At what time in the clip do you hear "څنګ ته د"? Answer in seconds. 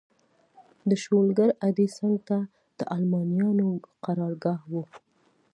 1.97-2.79